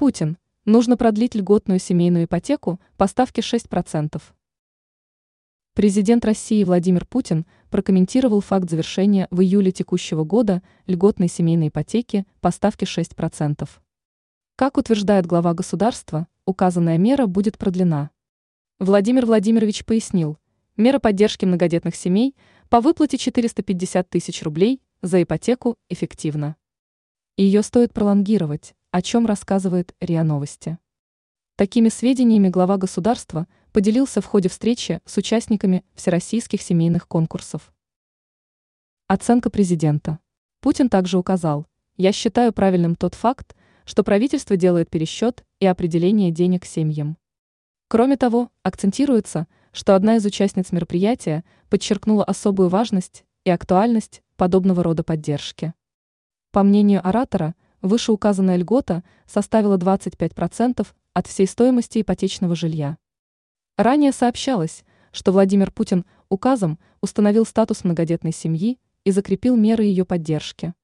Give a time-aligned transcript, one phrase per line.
[0.00, 0.38] Путин.
[0.64, 4.18] Нужно продлить льготную семейную ипотеку по ставке 6%.
[5.74, 12.50] Президент России Владимир Путин прокомментировал факт завершения в июле текущего года льготной семейной ипотеки по
[12.50, 13.68] ставке 6%.
[14.56, 18.08] Как утверждает глава государства, указанная мера будет продлена.
[18.78, 20.38] Владимир Владимирович пояснил,
[20.78, 22.34] мера поддержки многодетных семей
[22.70, 26.56] по выплате 450 тысяч рублей за ипотеку эффективна.
[27.36, 30.76] Ее стоит пролонгировать, о чем рассказывает РИА Новости.
[31.56, 37.72] Такими сведениями глава государства поделился в ходе встречи с участниками всероссийских семейных конкурсов.
[39.06, 40.18] Оценка президента.
[40.60, 46.64] Путин также указал, я считаю правильным тот факт, что правительство делает пересчет и определение денег
[46.64, 47.16] семьям.
[47.86, 55.04] Кроме того, акцентируется, что одна из участниц мероприятия подчеркнула особую важность и актуальность подобного рода
[55.04, 55.74] поддержки.
[56.50, 62.98] По мнению оратора, вышеуказанная льгота составила 25% от всей стоимости ипотечного жилья.
[63.76, 70.74] Ранее сообщалось, что Владимир Путин указом установил статус многодетной семьи и закрепил меры ее поддержки.